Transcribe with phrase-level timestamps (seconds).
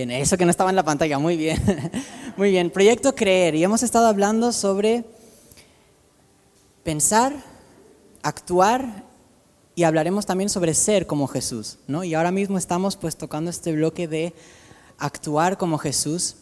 [0.00, 1.60] Eso que no estaba en la pantalla, muy bien.
[2.36, 3.56] Muy bien, Proyecto Creer.
[3.56, 5.04] Y hemos estado hablando sobre
[6.84, 7.34] pensar,
[8.22, 9.02] actuar
[9.74, 11.78] y hablaremos también sobre ser como Jesús.
[11.88, 12.04] ¿no?
[12.04, 14.34] Y ahora mismo estamos pues tocando este bloque de
[14.98, 16.36] actuar como Jesús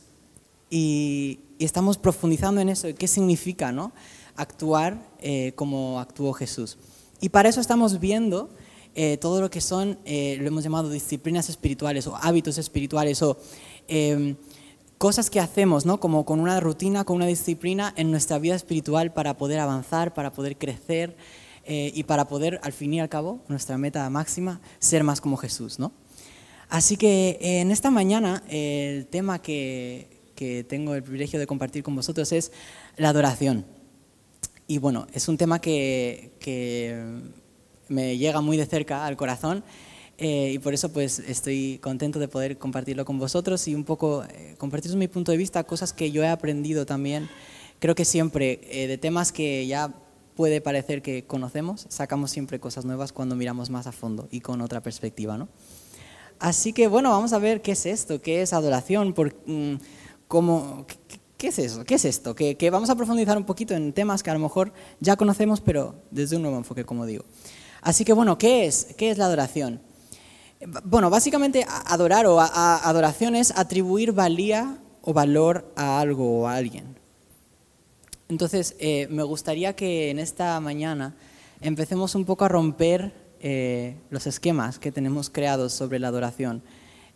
[0.68, 2.88] y, estamos profundizando en eso.
[2.94, 3.92] ¿Qué significa ¿no?
[4.36, 6.76] actuar eh, como actuó Jesús?
[7.22, 8.50] Y para eso estamos viendo
[8.98, 13.36] eh, todo lo que son, eh, lo hemos llamado disciplinas espirituales o hábitos espirituales o
[13.88, 14.36] em,
[14.96, 16.00] cosas que hacemos, ¿no?
[16.00, 20.32] Como con una rutina, con una disciplina en nuestra vida espiritual para poder avanzar, para
[20.32, 21.14] poder crecer
[21.66, 25.36] eh, y para poder, al fin y al cabo, nuestra meta máxima, ser más como
[25.36, 25.92] Jesús, ¿no?
[26.70, 31.94] Así que en esta mañana el tema que, que tengo el privilegio de compartir con
[31.94, 32.50] vosotros es
[32.96, 33.66] la adoración.
[34.66, 37.44] Y bueno, es un tema que, que
[37.88, 39.64] me llega muy de cerca al corazón
[40.18, 44.24] eh, y por eso pues estoy contento de poder compartirlo con vosotros y un poco
[44.24, 47.28] eh, compartir mi punto de vista, cosas que yo he aprendido también.
[47.78, 49.94] Creo que siempre eh, de temas que ya
[50.34, 54.60] puede parecer que conocemos, sacamos siempre cosas nuevas cuando miramos más a fondo y con
[54.60, 55.48] otra perspectiva, ¿no?
[56.38, 59.76] Así que bueno, vamos a ver qué es esto, qué es adoración, por, mm,
[60.28, 60.86] cómo,
[61.38, 64.22] qué, es eso, qué es esto, que, que vamos a profundizar un poquito en temas
[64.22, 67.24] que a lo mejor ya conocemos, pero desde un nuevo enfoque, como digo.
[67.86, 68.88] Así que bueno, ¿qué es?
[68.96, 69.80] ¿Qué es la adoración?
[70.82, 76.96] Bueno, básicamente adorar o adoración es atribuir valía o valor a algo o a alguien.
[78.28, 81.14] Entonces, eh, me gustaría que en esta mañana
[81.60, 86.64] empecemos un poco a romper eh, los esquemas que tenemos creados sobre la adoración,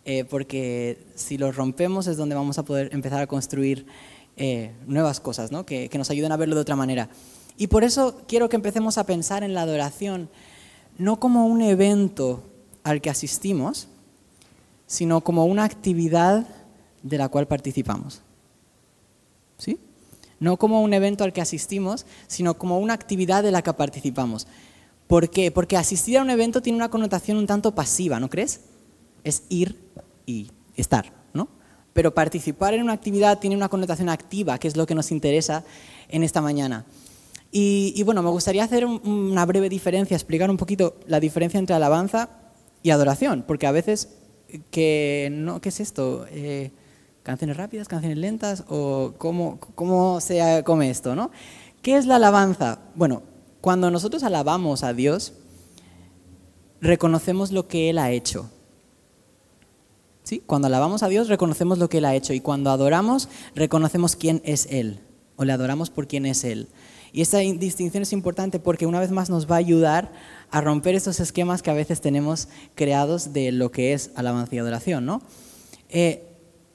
[0.04, 3.86] eh, porque si los rompemos es donde vamos a poder empezar a construir
[4.86, 5.66] nuevas cosas, ¿no?
[5.66, 7.10] que, que nos ayuden a verlo de otra manera.
[7.58, 10.30] Y por eso quiero que empecemos a pensar en la adoración
[11.00, 12.42] no como un evento
[12.84, 13.88] al que asistimos,
[14.86, 16.46] sino como una actividad
[17.02, 18.20] de la cual participamos.
[19.56, 19.78] ¿Sí?
[20.40, 24.46] No como un evento al que asistimos, sino como una actividad de la que participamos.
[25.06, 25.50] ¿Por qué?
[25.50, 28.60] Porque asistir a un evento tiene una connotación un tanto pasiva, ¿no crees?
[29.24, 29.80] Es ir
[30.26, 31.48] y estar, ¿no?
[31.94, 35.64] Pero participar en una actividad tiene una connotación activa, que es lo que nos interesa
[36.08, 36.84] en esta mañana.
[37.52, 42.30] Y, bueno, me gustaría hacer una breve diferencia, explicar un poquito la diferencia entre alabanza
[42.82, 44.08] y adoración, porque a veces,
[44.70, 46.26] que no, ¿qué es esto?
[46.30, 46.70] Eh,
[47.24, 48.64] ¿Canciones rápidas, canciones lentas?
[48.68, 51.16] ¿O cómo, cómo se come esto?
[51.16, 51.32] ¿no?
[51.82, 52.78] ¿Qué es la alabanza?
[52.94, 53.22] Bueno,
[53.60, 55.32] cuando nosotros alabamos a Dios,
[56.80, 58.48] reconocemos lo que Él ha hecho.
[60.22, 60.42] ¿Sí?
[60.46, 62.32] Cuando alabamos a Dios, reconocemos lo que Él ha hecho.
[62.32, 65.00] Y cuando adoramos, reconocemos quién es Él.
[65.36, 66.68] O le adoramos por quién es Él.
[67.12, 70.12] Y esta distinción es importante porque una vez más nos va a ayudar
[70.50, 74.58] a romper estos esquemas que a veces tenemos creados de lo que es alabanza y
[74.58, 75.22] adoración, ¿no?
[75.88, 76.26] Eh,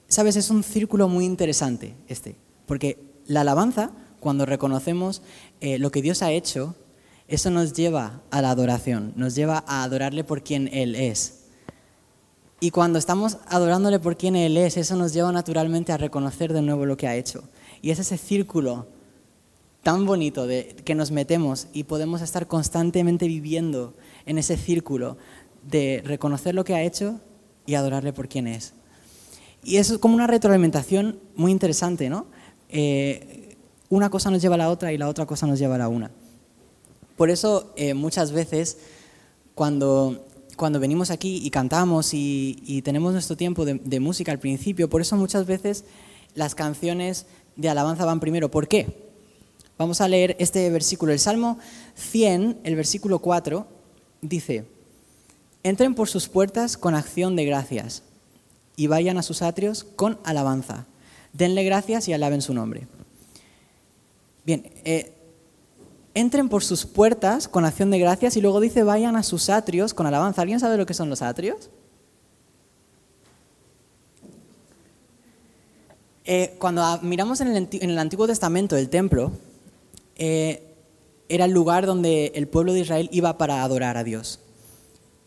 [0.08, 2.36] Sabes, es un círculo muy interesante este,
[2.66, 5.20] porque la alabanza, cuando reconocemos
[5.60, 6.76] eh, lo que Dios ha hecho,
[7.26, 11.40] eso nos lleva a la adoración, nos lleva a adorarle por quien Él es.
[12.60, 16.62] Y cuando estamos adorándole por quien Él es, eso nos lleva naturalmente a reconocer de
[16.62, 17.42] nuevo lo que ha hecho.
[17.82, 18.86] Y es ese círculo
[19.86, 25.16] tan bonito de que nos metemos y podemos estar constantemente viviendo en ese círculo
[25.62, 27.20] de reconocer lo que ha hecho
[27.66, 28.72] y adorarle por quien es.
[29.62, 32.26] Y eso es como una retroalimentación muy interesante, ¿no?
[32.68, 33.54] Eh,
[33.88, 35.86] una cosa nos lleva a la otra y la otra cosa nos lleva a la
[35.86, 36.10] una.
[37.16, 38.78] Por eso eh, muchas veces
[39.54, 40.26] cuando,
[40.56, 45.00] cuando venimos aquí y cantamos y, tenemos nuestro tiempo de, de música al principio, por
[45.00, 45.84] eso muchas veces
[46.34, 48.50] las canciones de alabanza van primero.
[48.50, 49.05] ¿Por qué?
[49.78, 51.12] Vamos a leer este versículo.
[51.12, 51.58] El Salmo
[51.96, 53.66] 100, el versículo 4,
[54.22, 54.64] dice,
[55.62, 58.02] entren por sus puertas con acción de gracias
[58.74, 60.86] y vayan a sus atrios con alabanza.
[61.32, 62.88] Denle gracias y alaben su nombre.
[64.46, 65.12] Bien, eh,
[66.14, 69.92] entren por sus puertas con acción de gracias y luego dice vayan a sus atrios
[69.92, 70.40] con alabanza.
[70.40, 71.68] ¿Alguien sabe lo que son los atrios?
[76.24, 79.32] Eh, cuando miramos en el, en el Antiguo Testamento el templo,
[80.16, 80.74] eh,
[81.28, 84.40] era el lugar donde el pueblo de Israel iba para adorar a Dios.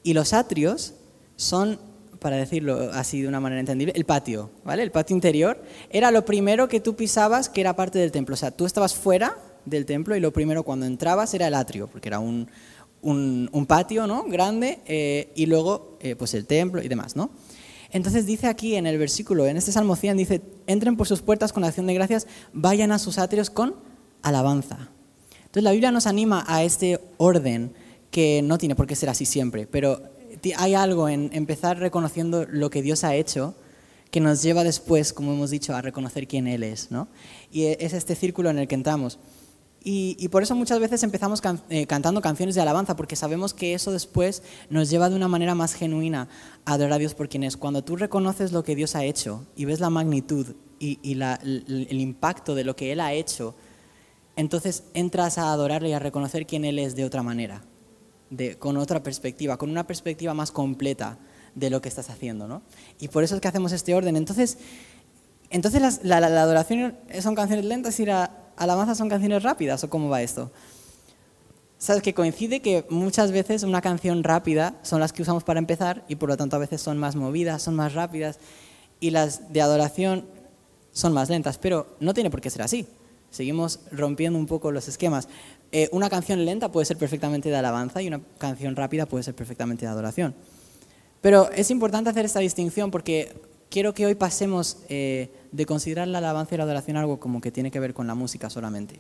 [0.04, 0.94] Y los atrios
[1.36, 1.80] son,
[2.20, 4.84] para decirlo así de una manera entendible, el patio, ¿vale?
[4.84, 8.34] El patio interior era lo primero que tú pisabas que era parte del templo.
[8.34, 11.88] O sea, tú estabas fuera del templo y lo primero cuando entrabas era el atrio,
[11.88, 12.50] porque era un,
[13.02, 14.24] un, patio, ¿no?
[14.24, 17.30] Grande, eh, y luego, eh, pues el templo y demás, ¿no?
[17.92, 21.52] Entonces dice aquí en el versículo, en este Salmo 100, dice, entren por sus puertas
[21.52, 23.76] con acción de gracias, vayan a sus atrios con
[24.22, 24.90] alabanza.
[25.40, 27.74] Entonces la Biblia nos anima a este orden
[28.12, 30.02] que no tiene por qué ser así siempre, pero
[30.58, 33.56] hay algo en empezar reconociendo lo que Dios ha hecho
[34.12, 36.92] que nos lleva después, como hemos dicho, a reconocer quién Él es.
[36.92, 37.08] ¿no?
[37.52, 39.20] Y es este círculo en el que entramos.
[39.82, 43.92] Y, por eso muchas veces empezamos eh, cantando canciones de alabanza, porque sabemos que eso
[43.94, 46.28] después nos lleva de una manera más genuina
[46.66, 47.56] a adorar a Dios por quien es.
[47.56, 50.48] Cuando tú reconoces lo que Dios ha hecho y ves la magnitud
[50.80, 53.56] y, el impacto de lo que Él ha hecho,
[54.40, 57.62] entonces entras a adorarle y a reconocer quién Él es de otra manera,
[58.30, 61.18] de, con otra perspectiva, con una perspectiva más completa
[61.56, 62.48] de lo que estás haciendo.
[62.48, 62.62] ¿no?
[63.02, 64.16] Y por eso es que hacemos este orden.
[64.16, 64.58] Entonces,
[65.50, 70.22] entonces la, adoración son canciones lentas y la alabanza son canciones rápidas, ¿o cómo va
[70.22, 70.52] esto?
[71.78, 76.06] Sabes que coincide que muchas veces una canción rápida son las que usamos para empezar
[76.08, 78.40] y por lo tanto a veces son más movidas, son más rápidas
[79.02, 80.26] y las de adoración
[80.94, 82.88] son más lentas, pero no tiene por qué ser así.
[83.32, 85.28] Seguimos rompiendo un poco los esquemas.
[85.72, 89.36] Eh, una canción lenta puede ser perfectamente de alabanza y una canción rápida puede ser
[89.36, 90.36] perfectamente de adoración.
[91.22, 93.34] Pero es importante hacer esta distinción porque
[93.70, 97.52] quiero que hoy pasemos eh, de considerar la alabanza y la adoración algo como que
[97.52, 99.00] tiene que ver con la música solamente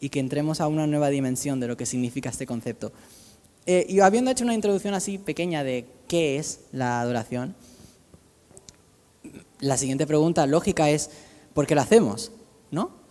[0.00, 2.92] y que entremos a una nueva dimensión de lo que significa este concepto.
[3.66, 7.54] Eh, y habiendo hecho una introducción así pequeña de qué es la adoración,
[9.60, 11.10] la siguiente pregunta lógica es,
[11.54, 12.32] ¿por qué lo hacemos?
[12.72, 13.01] ¿No?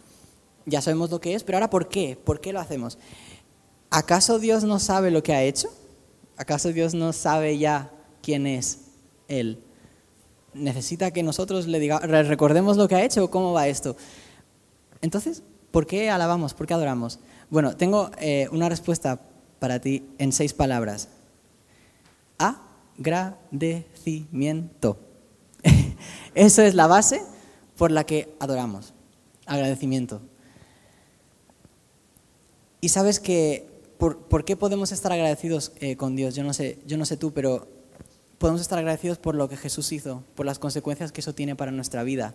[0.65, 2.17] Ya sabemos lo que es, pero ahora ¿por qué?
[2.23, 2.97] ¿Por qué lo hacemos?
[3.89, 5.69] ¿Acaso Dios no sabe lo que ha hecho?
[6.37, 7.91] ¿Acaso Dios no sabe ya
[8.21, 8.79] quién es
[9.27, 9.59] Él?
[10.53, 13.95] necesita que nosotros le, diga, recordemos lo que ha hecho o cómo va esto.
[15.01, 16.53] Entonces, ¿por qué alabamos?
[16.53, 17.19] ¿Por qué adoramos?
[17.49, 19.19] Bueno, tengo eh, una respuesta
[19.59, 21.09] para ti en seis palabras.
[22.37, 24.97] Agradecimiento.
[26.35, 27.21] Eso es la base
[27.77, 28.93] por la que adoramos.
[29.45, 30.21] Agradecimiento.
[32.81, 33.67] Y sabes que,
[33.99, 36.33] ¿por, qué podemos estar agradecidos eh, con Dios?
[36.33, 37.67] Yo no, sé, yo no sé tú, pero
[38.39, 41.71] podemos estar agradecidos por lo que Jesús hizo, por las consecuencias que eso tiene para
[41.71, 42.33] nuestra vida,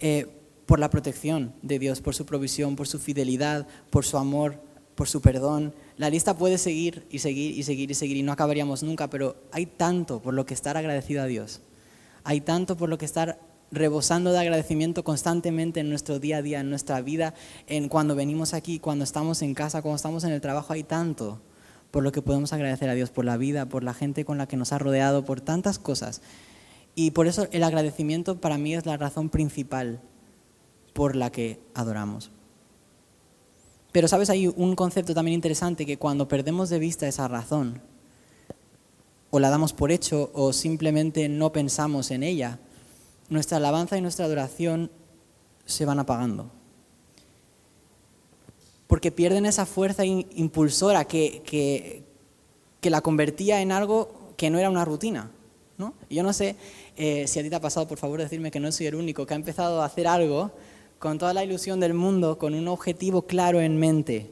[0.00, 0.26] eh,
[0.66, 4.60] por la protección de Dios, por su provisión, por su fidelidad, por su amor,
[4.96, 5.72] por su perdón.
[5.96, 9.36] La lista puede seguir y seguir y seguir y seguir y no acabaríamos nunca, pero
[9.52, 11.60] hay tanto por lo que estar agradecido a Dios.
[12.24, 13.38] Hay tanto por lo que estar
[13.70, 17.34] rebosando de agradecimiento constantemente en nuestro día a día, en nuestra vida,
[17.66, 21.40] en cuando venimos aquí, cuando estamos en casa, cuando estamos en el trabajo, hay tanto
[21.90, 24.48] por lo que podemos agradecer a Dios, por la vida, por la gente con la
[24.48, 26.22] que nos ha rodeado, por tantas cosas.
[26.96, 30.00] Y por eso el agradecimiento para mí es la razón principal
[30.92, 32.30] por la que adoramos.
[33.92, 37.80] Pero sabes, hay un concepto también interesante que cuando perdemos de vista esa razón,
[39.30, 42.58] o la damos por hecho, o simplemente no pensamos en ella,
[43.28, 44.90] nuestra alabanza y nuestra adoración
[45.64, 46.50] se van apagando
[48.86, 54.84] porque pierden esa fuerza impulsora que, que, la convertía en algo que no era una
[54.84, 55.30] rutina.
[55.78, 55.94] ¿no?
[56.08, 56.54] yo no sé
[56.96, 59.26] eh, si a ti te ha pasado, por favor, decirme que no soy el único
[59.26, 60.52] que ha empezado a hacer algo
[61.00, 64.30] con toda la ilusión del mundo, con un objetivo claro en mente.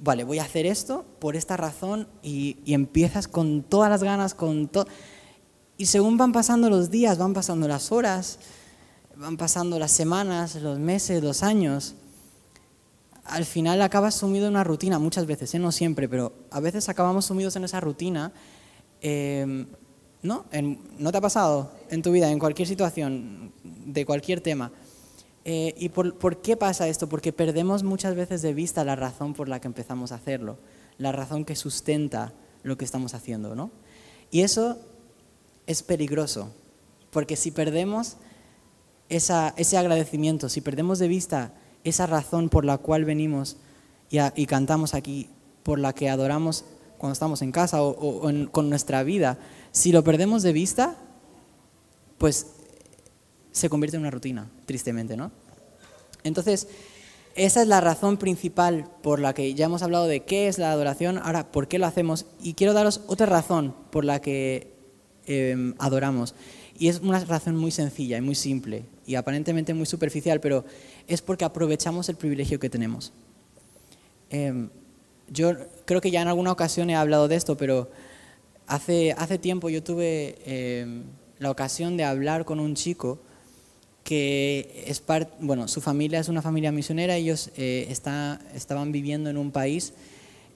[0.00, 4.34] Vale, voy a hacer esto por esta razón y, y empiezas con todas las ganas,
[4.34, 4.86] con todo...
[5.78, 8.40] Y según van pasando los días, van pasando las horas,
[9.16, 11.94] van pasando las semanas, los meses, los años,
[13.24, 15.58] al final acabas sumido en una rutina, muchas veces, ¿eh?
[15.58, 18.32] no siempre, pero a veces acabamos sumidos en esa rutina.
[19.00, 19.66] Em,
[20.20, 20.46] ¿No?
[20.98, 24.72] ¿No te ha pasado en tu vida, en cualquier situación, de cualquier tema?
[25.44, 27.08] Eh, ¿Y por, qué pasa esto?
[27.08, 30.58] Porque perdemos muchas veces de vista la razón por la que empezamos a hacerlo,
[30.98, 32.32] la razón que sustenta
[32.64, 33.70] lo que estamos haciendo, ¿no?
[34.32, 34.76] Y eso
[35.68, 36.50] es peligroso,
[37.10, 38.16] porque si perdemos
[39.10, 41.52] ese agradecimiento, si perdemos de vista
[41.84, 43.58] esa razón por la cual venimos
[44.10, 45.28] y, cantamos aquí,
[45.62, 46.64] por la que adoramos
[46.96, 49.38] cuando estamos en casa o, con nuestra vida,
[49.70, 50.96] si lo perdemos de vista,
[52.16, 52.46] pues
[53.52, 55.30] se convierte en una rutina, tristemente, ¿no?
[56.24, 56.66] Entonces,
[57.34, 60.72] esa es la razón principal por la que ya hemos hablado de qué es la
[60.72, 62.24] adoración, ahora, ¿por qué lo hacemos?
[62.42, 64.77] Y quiero daros otra razón por la que
[65.28, 66.34] em, adoramos.
[66.78, 70.64] Y es una razón muy sencilla y muy simple y aparentemente muy superficial, pero
[71.06, 73.12] es porque aprovechamos el privilegio que tenemos.
[74.30, 74.68] Em,
[75.30, 75.52] yo
[75.84, 77.90] creo que ya en alguna ocasión he hablado de esto, pero
[78.66, 81.04] hace, hace tiempo yo tuve em,
[81.38, 83.18] la ocasión de hablar con un chico
[84.04, 89.28] que es parte, bueno, su familia es una familia misionera, ellos eh, está, estaban viviendo
[89.28, 89.92] en un país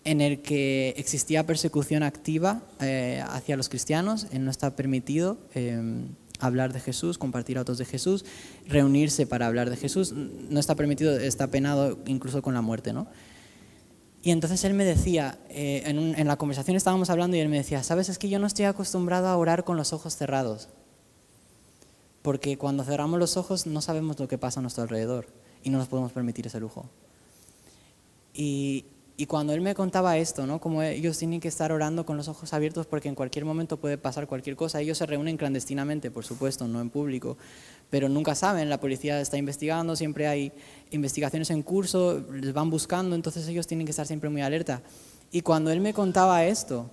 [0.04, 6.09] en el que existía persecución activa eh, hacia los cristianos, no está permitido em,
[6.40, 8.25] hablar de Jesús, compartir autos de Jesús,
[8.66, 10.12] reunirse para hablar de Jesús.
[10.12, 13.06] No está permitido, está penado incluso con la muerte, ¿no?
[14.25, 17.82] Y entonces él me decía, eh, en, la conversación estábamos hablando y él me decía,
[17.82, 20.68] sabes, es que yo no estoy acostumbrado a orar con los ojos cerrados.
[22.23, 25.26] porque cuando cerramos los ojos no sabemos lo que pasa a nuestro alrededor
[25.64, 26.88] y no nos podemos permitir ese lujo.
[28.32, 28.85] Y,
[29.23, 30.61] y cuando él me contaba esto, ¿no?
[30.61, 33.97] Como ellos tienen que estar orando con los ojos abiertos porque en cualquier momento puede
[33.97, 34.81] pasar cualquier cosa.
[34.81, 37.37] Ellos se reúnen clandestinamente, por supuesto, no en público,
[37.88, 40.50] pero nunca saben, la policía está investigando, siempre hay
[40.91, 44.83] investigaciones en curso, les van buscando, entonces ellos tienen que estar siempre muy alerta.
[45.31, 46.91] Y cuando él me contaba esto,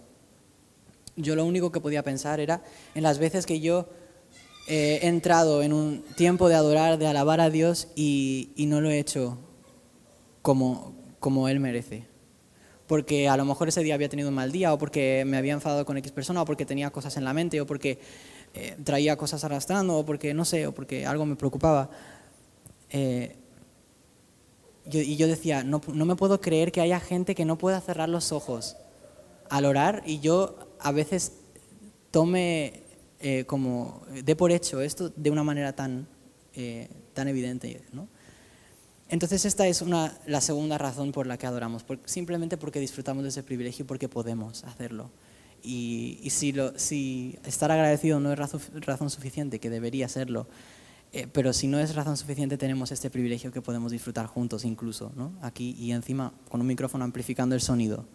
[1.16, 2.62] yo lo único que podía pensar era
[2.94, 3.90] en las veces que yo
[4.68, 8.92] he entrado en un tiempo de adorar, de alabar a Dios y, y no lo
[8.92, 9.40] he hecho
[10.44, 12.09] como, como Él merece.
[12.89, 15.53] Porque a lo mejor ese día había tenido un mal día, o porque me había
[15.53, 18.00] enfadado con X persona, o porque tenía cosas en la mente, o porque
[18.55, 21.91] eh, traía cosas arrastrando, o porque no sé, o porque algo me preocupaba.
[22.89, 23.36] Eh,
[24.91, 28.10] y yo decía, no, no, me puedo creer que haya gente que no pueda cerrar
[28.10, 28.75] los ojos
[29.51, 31.34] al orar y yo a veces
[32.10, 32.81] tome
[33.19, 36.08] eh, como, de por hecho esto de una manera tan,
[37.13, 38.08] tan evidente, ¿no?
[39.10, 43.30] Entonces esta es una, la segunda razón por la que adoramos, simplemente porque disfrutamos de
[43.30, 45.10] ese privilegio y porque podemos hacerlo.
[45.63, 50.48] Y, si, estar agradecido no es razón, suficiente, que debería serlo,
[51.12, 55.12] eh, pero si no es razón suficiente tenemos este privilegio que podemos disfrutar juntos incluso,
[55.16, 55.34] ¿no?
[55.42, 58.06] aquí y encima con un micrófono amplificando el sonido.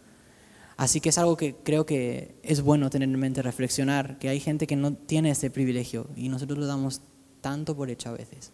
[0.76, 4.40] Así que es algo que creo que es bueno tener en mente, reflexionar, que hay
[4.40, 7.02] gente que no tiene este privilegio y nosotros lo damos
[7.40, 8.52] tanto por hecho a veces.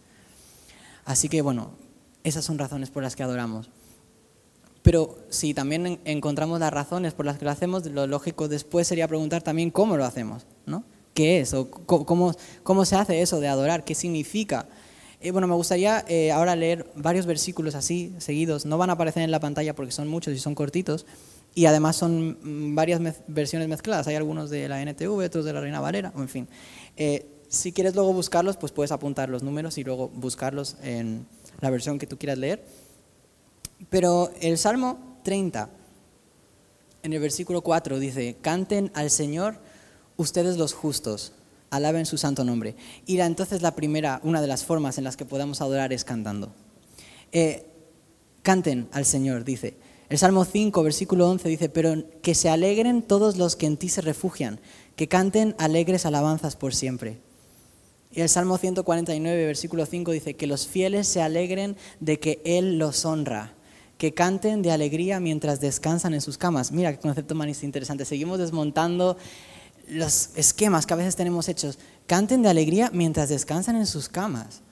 [1.05, 1.77] Así que bueno,
[2.25, 3.71] esas son razones por las que adoramos.
[4.83, 9.09] Pero si también encontramos las razones por las que lo hacemos, lo lógico después sería
[9.09, 10.85] preguntar también cómo lo hacemos, ¿no?
[11.13, 11.55] ¿Qué es?
[11.87, 13.85] Cómo se hace eso de adorar?
[13.85, 14.67] ¿Qué significa?
[15.21, 18.65] Eh, bueno, me gustaría eh, ahora leer varios versículos así, seguidos.
[18.65, 21.05] No van a aparecer en la pantalla porque son muchos y son cortitos.
[21.55, 24.07] Y además son mm, varias versiones mezcladas.
[24.07, 26.49] Hay algunos de la NTV, otros de la Reina Valera, en fin.
[26.97, 31.27] Eh, si quieres luego buscarlos, pues puedes apuntar los números y luego buscarlos en
[31.61, 32.65] la versión que tú quieras leer.
[33.89, 35.71] Pero el Salmo 30,
[37.03, 39.59] en el versículo 4, dice, canten al Señor
[40.17, 41.33] ustedes los justos,
[41.71, 42.77] alaben su santo nombre.
[43.07, 46.05] Y la, entonces la primera, una de las formas en las que podamos adorar es
[46.05, 46.53] cantando.
[47.33, 47.67] Eh,
[48.43, 49.77] canten al Señor, dice.
[50.09, 53.89] El Salmo 5, versículo 11 dice, pero que se alegren todos los que en ti
[53.89, 54.61] se refugian,
[54.97, 57.21] que canten alegres alabanzas por siempre.
[58.13, 62.79] Y el Salmo 149, versículo 5 dice, que los fieles se alegren de que Él
[62.79, 63.55] los honra,
[63.99, 66.73] que canten de alegría mientras descansan en sus camas.
[66.73, 68.05] Mira qué concepto más interesante.
[68.05, 69.17] Seguimos desmontando
[69.89, 71.79] los esquemas que a veces tenemos hechos.
[72.07, 74.63] Canten de alegría mientras descansan en sus camas.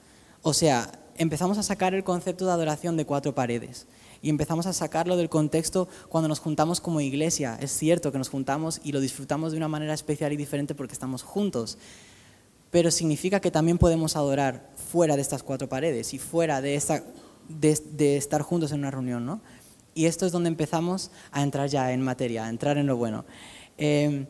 [0.41, 3.87] O sea, empezamos a sacar el concepto de adoración de cuatro paredes
[4.21, 7.57] y empezamos a sacarlo del contexto cuando nos juntamos como iglesia.
[7.61, 10.93] Es cierto que nos juntamos y lo disfrutamos de una manera especial y diferente porque
[10.93, 11.77] estamos juntos
[12.71, 17.03] pero significa que también podemos adorar fuera de estas cuatro paredes y fuera de, esta,
[17.47, 19.41] de, estar juntos en una reunión, ¿no?
[19.95, 23.25] Y esto es donde empezamos a entrar ya en materia, a entrar en lo bueno.
[23.77, 24.27] Em,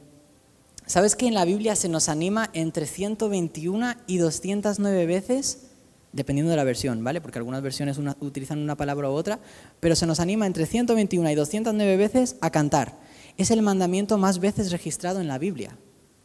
[0.85, 5.67] ¿Sabes que en la Biblia se nos anima entre 121 y 209 veces,
[6.13, 7.21] dependiendo de la versión, ¿vale?
[7.21, 9.39] Porque algunas versiones utilizan una palabra u otra,
[9.79, 12.97] pero se nos anima entre 121 y 209 veces a cantar.
[13.37, 15.77] Es el mandamiento más veces registrado en la Biblia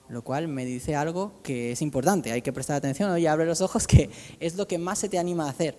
[0.08, 3.60] lo cual me dice algo que es importante, hay que prestar atención, oye, abre los
[3.60, 5.78] ojos, que es lo que más se te anima a hacer.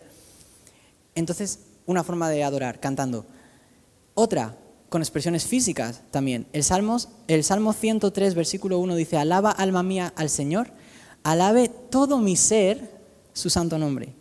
[1.14, 3.26] Entonces, una forma de adorar, cantando.
[4.14, 4.58] Otra,
[4.90, 6.48] con expresiones físicas también.
[6.54, 10.72] El, Salmos, el Salmo 103, versículo 1 dice, alaba alma mía al Señor,
[11.24, 12.92] alabe todo mi ser
[13.34, 14.14] su santo nombre.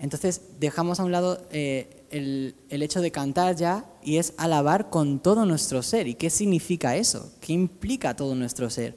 [0.00, 4.90] Entonces, dejamos a un lado eh, el, el hecho de cantar ya y es alabar
[4.90, 6.08] con todo nuestro ser.
[6.08, 7.30] ¿Y qué significa eso?
[7.40, 8.96] ¿Qué implica todo nuestro ser?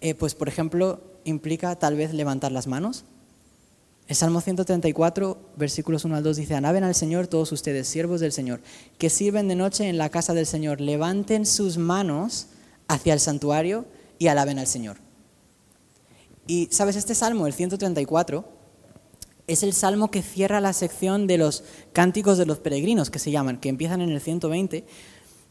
[0.00, 3.04] Eh, pues, por ejemplo, implica tal vez levantar las manos.
[4.06, 8.32] El Salmo 134, versículos 1 al 2 dice, alaben al Señor todos ustedes, siervos del
[8.32, 8.62] Señor,
[8.96, 12.46] que sirven de noche en la casa del Señor, levanten sus manos
[12.86, 13.84] hacia el santuario
[14.18, 14.96] y alaben al Señor.
[16.46, 16.96] Y, ¿sabes?
[16.96, 18.57] Este Salmo, el 134,
[19.48, 23.32] es el salmo que cierra la sección de los cánticos de los peregrinos, que se
[23.32, 24.84] llaman, que empiezan en el 120,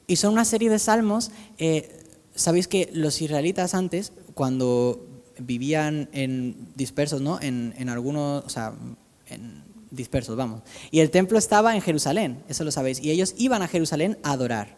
[0.07, 1.31] y son una serie de salmos.
[1.57, 2.05] Eh,
[2.37, 5.03] Sabéis que los israelitas antes, cuando
[5.39, 7.39] vivían en dispersos, ¿no?
[7.41, 8.75] En, algunos, o sea,
[9.25, 10.61] en dispersos, vamos.
[10.91, 12.99] Y el templo estaba en Jerusalén, eso lo sabéis.
[12.99, 14.77] Y ellos iban a Jerusalén a adorar.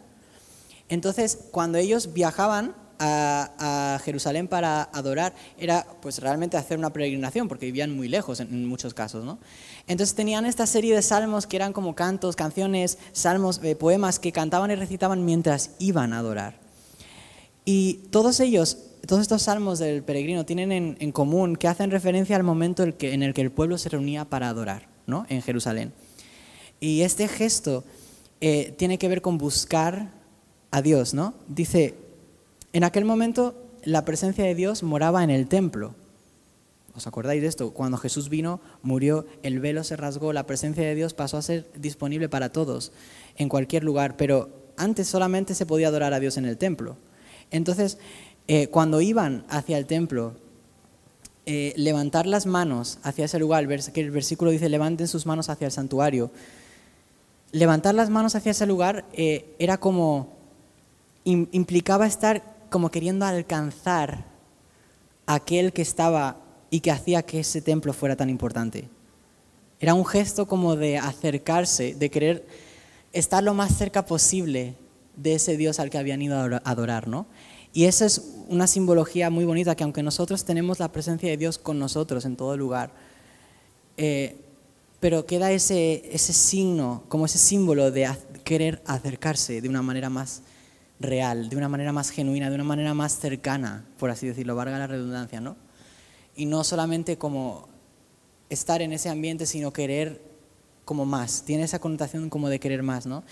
[0.88, 7.66] Entonces, cuando ellos viajaban a, Jerusalén para adorar, era pues realmente hacer una peregrinación, porque
[7.66, 9.38] vivían muy lejos en, muchos casos, ¿no?
[9.86, 14.32] Entonces tenían esta serie de salmos que eran como cantos, canciones, salmos, eh, poemas que
[14.32, 16.60] cantaban y recitaban mientras iban a adorar.
[17.64, 22.42] Y todos ellos todos estos salmos del peregrino tienen en, común que hacen referencia al
[22.42, 25.24] momento en el, que, el pueblo se reunía para adorar ¿no?
[25.28, 25.92] en Jerusalén.
[26.80, 27.82] Y este gesto
[28.40, 30.12] eh, tiene que ver con buscar
[30.70, 31.14] a Dios.
[31.14, 31.34] ¿no?
[31.48, 31.94] Dice,
[32.72, 35.94] en aquel momento la presencia de Dios moraba en el templo.
[36.94, 37.72] ¿Os acordáis de esto?
[37.72, 41.70] Cuando Jesús vino, murió, el velo se rasgó, la presencia de Dios pasó a ser
[41.76, 42.92] disponible para todos,
[43.36, 46.96] en cualquier lugar, pero antes solamente se podía adorar a Dios en el templo.
[47.50, 47.98] Entonces,
[48.48, 50.34] eh, cuando iban hacia el templo,
[51.46, 55.66] eh, levantar las manos hacia ese lugar, que el versículo dice, levanten sus manos hacia
[55.66, 56.30] el santuario,
[57.52, 60.36] levantar las manos hacia ese lugar eh, era como,
[61.24, 64.24] implicaba estar como queriendo alcanzar
[65.26, 66.38] aquel que estaba
[66.70, 68.88] y que hacía que ese templo fuera tan importante.
[69.80, 72.46] Era un gesto como de acercarse, de querer
[73.12, 74.74] estar lo más cerca posible
[75.16, 77.26] de ese Dios al que habían ido a adorar, ¿no?
[77.72, 81.58] Y esa es una simbología muy bonita, que aunque nosotros tenemos la presencia de Dios
[81.58, 82.92] con nosotros en todo lugar,
[83.96, 84.36] eh,
[84.98, 88.08] pero queda ese, ese signo, como ese símbolo de
[88.44, 90.42] querer acercarse de una manera más
[91.00, 94.78] real, de una manera más genuina, de una manera más cercana, por así decirlo, valga
[94.78, 95.56] la redundancia, ¿no?
[96.36, 97.68] Y no solamente como
[98.50, 100.22] estar en ese ambiente, sino querer
[100.84, 103.24] como más, tiene esa connotación como de querer más, ¿no?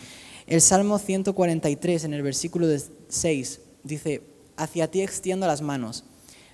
[0.47, 2.67] El Salmo 143, en el versículo
[3.09, 4.23] 6, dice,
[4.57, 6.05] hacia ti extiendo las manos,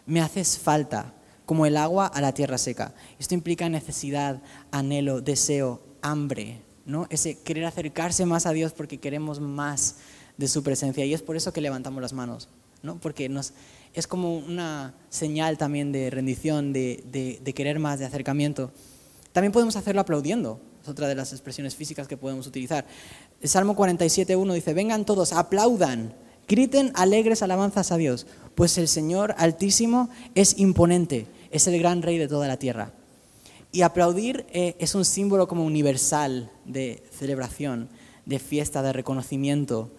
[0.07, 1.15] me haces falta,
[1.47, 2.95] como el agua a la tierra seca.
[3.19, 7.07] Esto implica necesidad, anhelo, deseo, hambre, ¿no?
[7.11, 9.97] Ese querer acercarse más a Dios porque queremos más
[10.37, 11.05] de su presencia.
[11.05, 12.49] Y es por eso que levantamos las manos,
[12.83, 12.99] ¿no?
[12.99, 13.53] Porque nos,
[13.95, 17.03] es como una señal también de rendición, de,
[17.43, 18.71] de querer más, de acercamiento.
[19.33, 22.87] También podemos hacerlo aplaudiendo, es otra de las expresiones físicas que podemos utilizar.
[23.41, 26.15] El Salmo 47.1 dice, vengan todos, aplaudan,
[26.47, 32.19] griten alegres alabanzas a Dios, pues el Señor Altísimo es imponente, es el gran rey
[32.19, 32.93] de toda la tierra.
[33.73, 37.89] Y aplaudir eh, es un símbolo como universal de celebración,
[38.27, 39.91] de fiesta, de reconocimiento,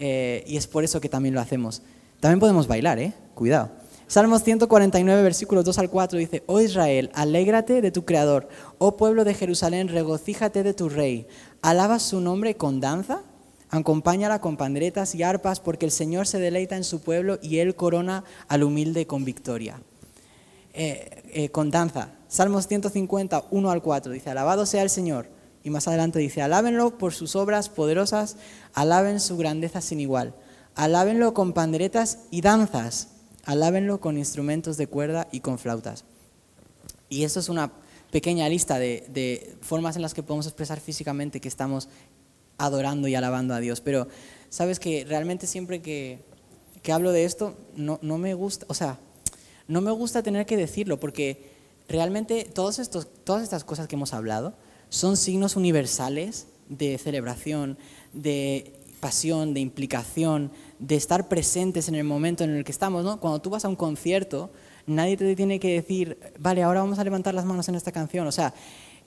[0.00, 1.82] eh, y es por eso que también lo hacemos.
[2.18, 3.12] También podemos bailar, ¿eh?
[3.34, 3.70] Cuidado.
[4.08, 9.22] Salmos 149, versículos 2 al 4 dice, Oh Israel, alégrate de tu Creador, oh pueblo
[9.22, 11.28] de Jerusalén, regocíjate de tu Rey,
[11.62, 13.22] alaba su nombre con danza,
[13.68, 17.76] acompáñala con panderetas y arpas, porque el Señor se deleita en su pueblo y Él
[17.76, 19.80] corona al humilde con victoria.
[20.72, 22.10] Eh, eh, con danza.
[22.26, 25.28] Salmos 150, 1 al 4 dice, alabado sea el Señor.
[25.62, 28.36] Y más adelante dice, alábenlo por sus obras poderosas,
[28.74, 30.34] alaben su grandeza sin igual,
[30.74, 33.08] alábenlo con panderetas y danzas
[33.44, 36.04] alábenlo con instrumentos de cuerda y con flautas.
[37.08, 37.72] Y esto es una
[38.10, 41.88] pequeña lista de, formas en las que podemos expresar físicamente que estamos
[42.58, 43.80] adorando y alabando a Dios.
[43.80, 44.08] Pero
[44.48, 46.22] sabes que realmente siempre que,
[46.92, 48.98] hablo de esto, no, me gusta, o sea,
[49.68, 51.50] no me gusta tener que decirlo, porque
[51.88, 54.54] realmente todos estos, todas estas cosas que hemos hablado
[54.90, 57.78] son signos universales de celebración,
[58.12, 63.16] de pasión, de implicación, de estar presentes en el momento en el que estamos.
[63.16, 64.50] Cuando tú vas a un concierto,
[64.86, 68.26] nadie te tiene que decir, vale, ahora vamos a levantar las manos en esta canción.
[68.26, 68.52] O sea,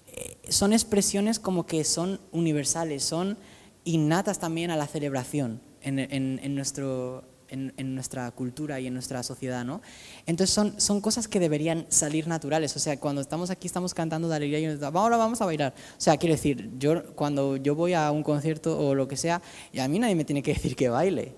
[0.07, 3.37] eh, son expresiones como que son universales, son
[3.83, 9.81] innatas también a la celebración en nuestro, en, nuestra cultura y en nuestra sociedad, ¿no?
[10.25, 14.27] Entonces son, son cosas que deberían salir naturales, o sea, cuando estamos aquí estamos cantando
[14.27, 15.73] de alegría y nos ahora vamos a bailar.
[15.97, 19.41] O sea, quiero decir, yo cuando yo voy a un concierto o lo que sea,
[19.71, 21.35] y a mí nadie me tiene que decir que baile,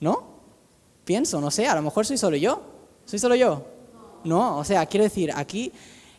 [0.00, 0.38] ¿no?
[1.04, 2.62] Pienso, no sé, a lo mejor soy solo yo,
[3.04, 3.66] soy solo yo.
[4.24, 5.72] No, o sea, quiero decir, aquí,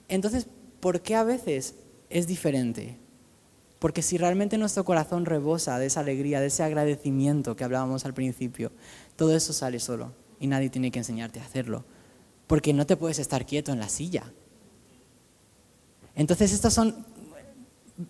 [0.08, 0.48] entonces,
[0.80, 1.76] ¿por qué a veces
[2.10, 2.99] es diferente?
[3.80, 8.14] Porque si realmente nuestro corazón rebosa de esa alegría, de ese agradecimiento que hablábamos al
[8.14, 8.72] principio,
[9.16, 11.86] todo eso sale solo y nadie tiene que enseñarte a hacerlo.
[12.46, 14.32] Porque no te puedes estar quieto en la silla.
[16.16, 17.06] Entonces estos son,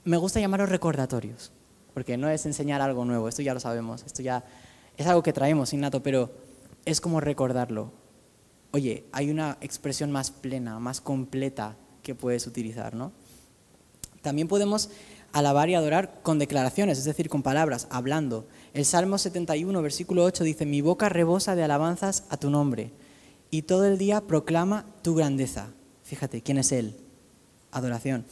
[0.04, 1.52] me gusta llamarlos recordatorios,
[1.94, 4.44] porque no es enseñar algo nuevo, esto ya lo sabemos, esto ya
[4.98, 6.32] es algo que traemos innato, pero
[6.86, 7.92] es como recordarlo.
[8.72, 13.12] Oye, hay una expresión más plena, más completa que puedes utilizar, ¿no?
[14.22, 14.90] También podemos
[15.34, 18.48] alabar y adorar con declaraciones, es decir, con palabras, hablando.
[18.74, 22.92] El Salmo 71, versículo 8 dice, mi boca rebosa de alabanzas a tu nombre
[23.52, 25.68] y todo el día proclama tu grandeza.
[26.04, 26.96] Fíjate, ¿quién es Él?
[27.72, 28.26] Adoración.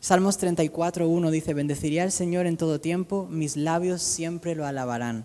[0.00, 5.24] Salmos 34, 1 dice, bendeciré al Señor en todo tiempo, mis labios siempre lo alabarán.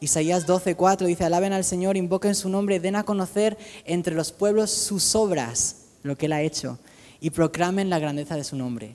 [0.00, 4.32] Isaías 12, 4 dice, alaben al Señor, invoquen su nombre, den a conocer entre los
[4.32, 6.78] pueblos sus obras, lo que Él ha hecho,
[7.20, 8.94] y proclamen la grandeza de su nombre.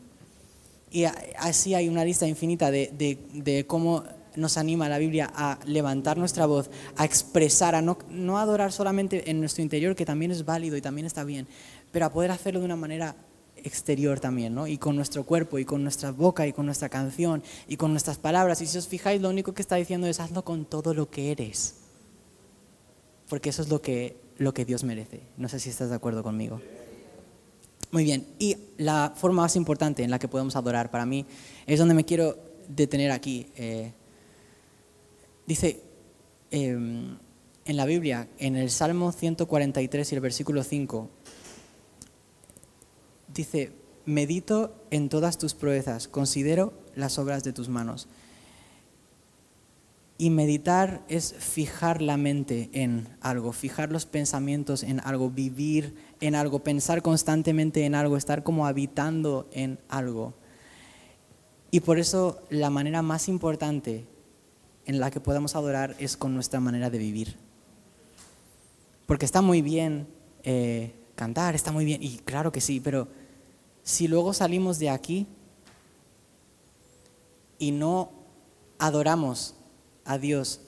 [0.94, 1.06] Y
[1.40, 4.04] así hay una lista infinita de, cómo
[4.36, 9.30] nos anima la Biblia a levantar nuestra voz, a expresar, a no, no adorar solamente
[9.32, 11.48] en nuestro interior, que también es válido y también está bien,
[11.92, 13.16] pero a poder hacerlo de una manera
[13.56, 14.68] exterior también, ¿no?
[14.68, 18.20] Y con nuestro cuerpo, y con nuestra boca, y con nuestra canción, y con nuestras
[18.20, 18.62] palabras.
[18.62, 21.32] Y si os fijáis, lo único que está diciendo es hazlo con todo lo que
[21.32, 21.78] eres.
[23.30, 25.22] Porque eso es lo que, lo que Dios merece.
[25.38, 26.62] No sé si estás de acuerdo conmigo.
[27.94, 31.28] Muy bien, y la forma más importante en la que podemos adorar para mí
[31.68, 33.46] es donde me quiero detener aquí.
[33.56, 33.94] Eh,
[35.46, 35.80] dice
[36.50, 37.16] em,
[37.66, 41.08] en la Biblia, en el Salmo 143 y el versículo 5,
[43.32, 43.74] dice,
[44.06, 48.08] medito en todas tus proezas, considero las obras de tus manos.
[50.18, 56.36] Y meditar es fijar la mente en algo, fijar los pensamientos en algo, vivir en
[56.36, 60.34] algo, pensar constantemente en algo, estar como habitando en algo.
[61.72, 64.06] Y por eso la manera más importante
[64.86, 67.36] en la que podemos adorar es con nuestra manera de vivir.
[69.08, 70.08] Porque está muy bien
[70.44, 73.08] eh, cantar, está muy bien, y claro que sí, pero
[73.84, 75.28] si luego salimos de aquí
[77.60, 78.12] y no
[78.80, 79.56] adoramos
[80.06, 80.62] a Dios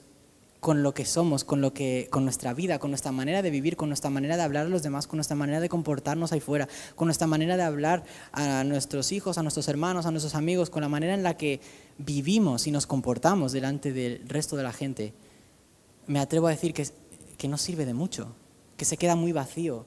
[0.66, 3.78] con lo que somos, con lo que con nuestra vida, con nuestra manera de vivir,
[3.78, 6.68] con nuestra manera de hablar a los demás, con nuestra manera de comportarnos ahí fuera,
[6.96, 10.82] con nuestra manera de hablar a nuestros hijos, a nuestros hermanos, a nuestros amigos, con
[10.82, 11.62] la manera en la que
[12.00, 15.14] vivimos y nos comportamos delante del resto de la gente.
[16.08, 16.88] Me atrevo a decir que,
[17.38, 18.36] que no sirve de mucho,
[18.76, 19.86] que se queda muy vacío.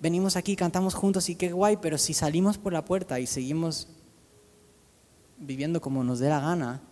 [0.00, 3.86] Venimos aquí, cantamos juntos y qué guay, pero si salimos por la puerta y seguimos
[5.38, 6.82] viviendo como nos dé la gana,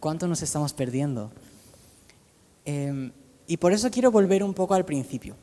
[0.00, 1.30] ¿Cuánto nos estamos perdiendo?
[2.64, 3.12] Em,
[3.46, 5.36] y por eso quiero volver un poco al principio.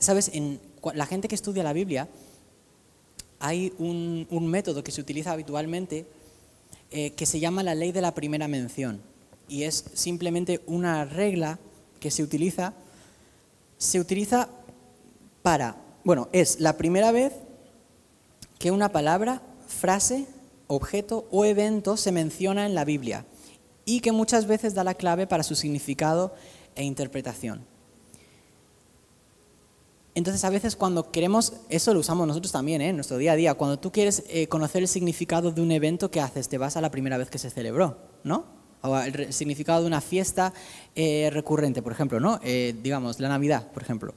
[0.00, 0.60] Sabes, en
[0.94, 2.08] la gente que estudia la Biblia,
[3.38, 6.06] hay un, método que se utiliza habitualmente
[6.90, 9.00] eh, que se llama la ley de la primera mención.
[9.48, 11.60] Y es simplemente una regla
[12.00, 12.74] que se utiliza,
[13.78, 14.48] se utiliza
[15.42, 17.32] para, bueno, es la primera vez
[18.58, 20.26] que una palabra, frase
[20.74, 23.26] objeto o evento se menciona en la Biblia
[23.84, 26.34] y que muchas veces da la clave para su significado
[26.74, 27.64] e interpretación.
[30.14, 32.90] Entonces a veces cuando queremos, eso lo usamos nosotros también ¿eh?
[32.90, 36.10] en nuestro día a día, cuando tú quieres eh, conocer el significado de un evento,
[36.10, 36.48] ¿qué haces?
[36.48, 38.44] Te vas a la primera vez que se celebró, ¿no?
[38.82, 40.52] O el significado de una fiesta
[40.94, 42.40] eh, recurrente, por ejemplo, ¿no?
[42.42, 44.12] digamos, la Navidad, por ejemplo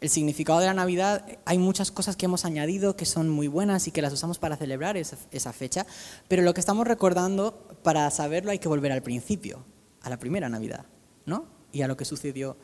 [0.00, 3.88] el significado de la Navidad, hay muchas cosas que hemos añadido que son muy buenas
[3.88, 5.86] y que las usamos para celebrar esa, fecha,
[6.28, 9.64] pero lo que estamos recordando, para saberlo hay que volver al principio,
[10.02, 10.86] a la primera Navidad,
[11.26, 11.46] ¿no?
[11.72, 12.56] Y a lo que sucedió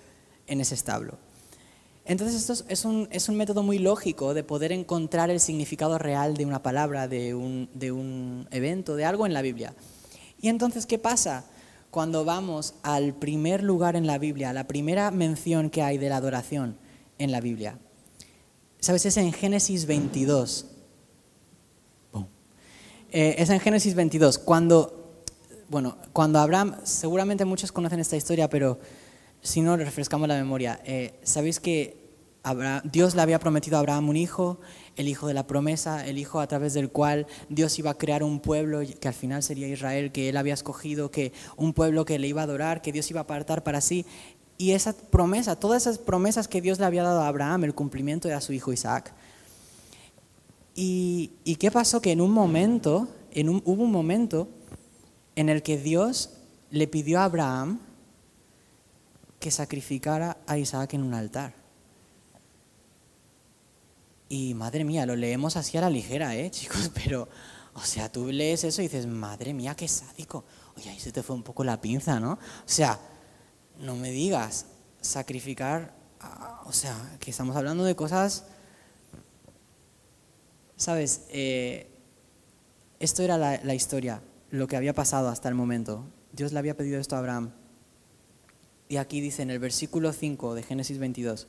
[0.46, 1.18] en ese establo.
[2.04, 6.36] Entonces esto es un, es un método muy lógico de poder encontrar el significado real
[6.36, 9.74] de una palabra, de un, de un evento, de algo en la Biblia.
[10.40, 11.46] Y entonces, ¿qué pasa?
[11.90, 16.10] Cuando vamos al primer lugar en la Biblia, a la primera mención que hay de
[16.10, 16.76] la adoración,
[17.18, 17.78] en la Biblia.
[18.80, 19.06] ¿Sabes?
[19.06, 20.66] Es en Génesis 22.
[23.10, 24.38] Eh, es en Génesis 22.
[24.38, 25.22] Cuando,
[25.68, 28.78] bueno, cuando Abraham, seguramente muchos conocen esta historia, pero
[29.40, 30.80] si no, refrescamos la memoria.
[30.84, 32.04] Eh, ¿Sabéis que
[32.84, 34.60] Dios le había prometido a Abraham un hijo,
[34.96, 38.22] el hijo de la promesa, el hijo a través del cual Dios iba a crear
[38.22, 42.18] un pueblo que al final sería Israel, que él había escogido, que un pueblo que
[42.18, 44.04] le iba a adorar, que Dios iba a apartar para sí
[44.56, 48.28] y esa promesa, todas esas promesas que Dios le había dado a Abraham, el cumplimiento
[48.28, 49.12] de su hijo Isaac.
[50.76, 52.00] ¿Y, qué pasó?
[52.00, 54.48] Que en un momento, en un, hubo un momento
[55.36, 56.30] en el que Dios
[56.70, 57.80] le pidió a Abraham
[59.38, 61.54] que sacrificara a Isaac en un altar.
[64.28, 66.90] Y madre mía, lo leemos así a la ligera, ¿eh, chicos?
[67.04, 67.28] Pero,
[67.74, 70.44] o sea, tú lees eso y dices, madre mía, qué sádico.
[70.76, 72.32] Oye, ahí se te fue un poco la pinza, ¿no?
[72.32, 72.98] O sea,
[73.78, 74.66] no me digas
[75.00, 75.94] sacrificar,
[76.64, 78.46] o sea, que estamos hablando de cosas,
[80.76, 81.90] sabes, eh,
[83.00, 86.04] esto era la, la historia, lo que había pasado hasta el momento.
[86.32, 87.50] Dios le había pedido esto a Abraham.
[88.88, 91.46] Y aquí dice en el versículo 5 de Génesis 22,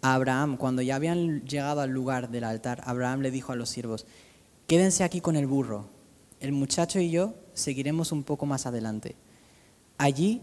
[0.00, 3.68] a Abraham, cuando ya habían llegado al lugar del altar, Abraham le dijo a los
[3.68, 4.06] siervos,
[4.66, 5.88] quédense aquí con el burro,
[6.40, 9.16] el muchacho y yo seguiremos un poco más adelante.
[9.98, 10.42] Allí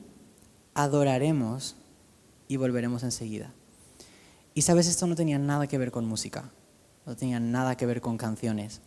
[0.83, 1.75] adoraremos
[2.47, 3.51] y volveremos enseguida.
[4.53, 6.51] Y sabes, esto no tenía nada que ver con música,
[7.05, 8.79] no tenía nada que ver con canciones.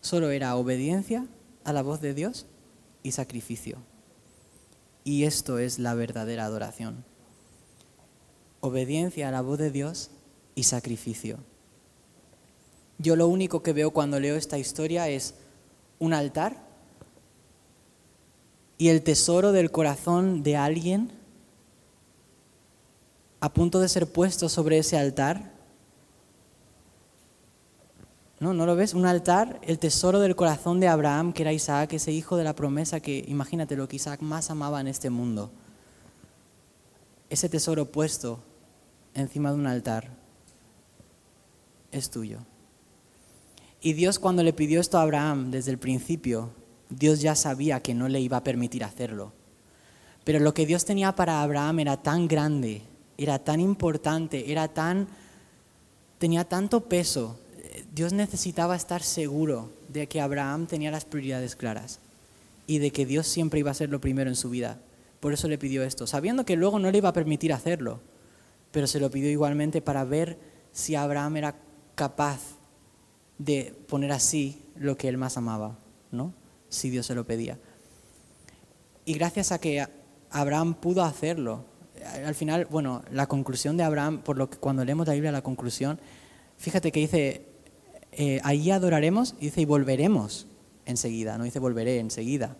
[0.00, 1.26] Solo era obediencia
[1.64, 2.46] a la voz de Dios
[3.02, 3.76] y sacrificio.
[5.04, 7.04] Y esto es la verdadera adoración.
[8.60, 10.10] Obediencia a la voz de Dios
[10.54, 11.38] y sacrificio.
[12.96, 15.34] Yo lo único que veo cuando leo esta historia es
[15.98, 16.69] un altar
[18.80, 21.12] y el tesoro del corazón de alguien
[23.40, 25.52] a punto de ser puesto sobre ese altar.
[28.38, 28.54] ¿No?
[28.54, 28.94] ¿No lo ves?
[28.94, 32.54] Un altar, el tesoro del corazón de Abraham, que era Isaac, ese hijo de la
[32.54, 35.50] promesa que, imagínate, lo que Isaac más amaba en este mundo.
[37.28, 38.40] Ese tesoro puesto
[39.12, 40.08] encima de un altar
[41.92, 42.38] es tuyo.
[43.82, 46.54] Y Dios cuando le pidió esto a Abraham desde el principio,
[46.90, 49.32] Dios ya sabía que no le iba a permitir hacerlo.
[50.24, 52.82] Pero lo que Dios tenía para Abraham era tan grande,
[53.16, 55.08] era tan importante, era tan
[56.18, 57.40] tenía tanto peso.
[57.94, 61.98] Dios necesitaba estar seguro de que Abraham tenía las prioridades claras
[62.66, 64.78] y de que Dios siempre iba a ser lo primero en su vida.
[65.18, 68.00] Por eso le pidió esto, sabiendo que luego no le iba a permitir hacerlo,
[68.70, 70.38] pero se lo pidió igualmente para ver
[70.72, 71.56] si Abraham era
[71.94, 72.40] capaz
[73.38, 75.78] de poner así lo que él más amaba,
[76.12, 76.34] ¿no?
[76.70, 77.58] Si Dios se lo pedía.
[79.04, 79.86] Y gracias a que
[80.30, 81.64] Abraham pudo hacerlo,
[82.24, 85.42] al final, bueno, la conclusión de Abraham, por lo que cuando leemos la Biblia, la
[85.42, 86.00] conclusión,
[86.56, 87.42] fíjate que dice,
[88.12, 90.46] eh, ahí adoraremos, y dice, y volveremos
[90.86, 92.56] enseguida, no dice volveré enseguida.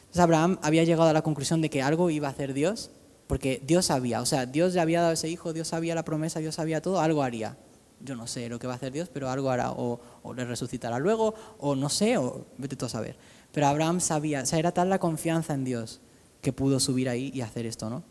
[0.00, 2.90] Entonces Abraham había llegado a la conclusión de que algo iba a hacer Dios,
[3.28, 6.40] porque Dios sabía, o sea, Dios le había dado ese hijo, Dios sabía la promesa,
[6.40, 7.56] Dios sabía todo, algo haría
[8.00, 10.00] yo no sé lo que va a hacer Dios, pero algo hará, o,
[10.34, 13.16] le resucitará luego, o no sé, o vete tú a saber.
[13.52, 16.00] Pero Abraham sabía, o sea, era tal la confianza en Dios
[16.40, 18.02] que pudo subir ahí y hacer esto, ¿no?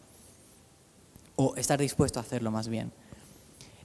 [1.36, 2.92] O estar dispuesto a hacerlo más bien.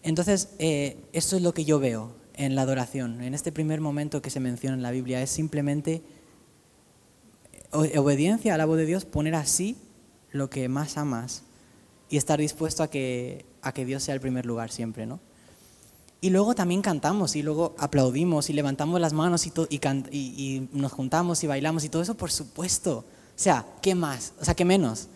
[0.02, 4.20] Entonces, eh, esto es lo que yo veo en la adoración, en este primer momento
[4.20, 6.02] que se menciona en la Biblia, es simplemente
[7.70, 9.76] obediencia a la voz de Dios, poner así
[10.30, 11.42] lo que más amas
[12.08, 15.20] y estar dispuesto a que, a que Dios sea el primer lugar siempre, ¿no?
[16.24, 19.52] Y luego también cantamos y luego aplaudimos y levantamos las manos y,
[20.10, 23.00] y, nos juntamos y bailamos y todo eso, por supuesto.
[23.00, 23.04] O
[23.36, 24.32] sea, ¿qué más?
[24.40, 25.08] O sea, ¿qué menos?